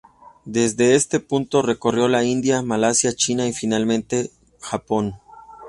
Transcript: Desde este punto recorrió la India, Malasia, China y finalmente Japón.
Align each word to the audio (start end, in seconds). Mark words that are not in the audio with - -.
Desde 0.45 0.95
este 0.95 1.19
punto 1.19 1.61
recorrió 1.61 2.07
la 2.07 2.23
India, 2.23 2.63
Malasia, 2.63 3.13
China 3.13 3.45
y 3.45 3.53
finalmente 3.53 4.31
Japón. 4.59 5.19